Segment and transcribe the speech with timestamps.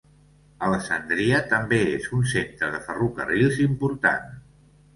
[0.67, 4.29] Alessandria també és un centre de ferrocarrils important.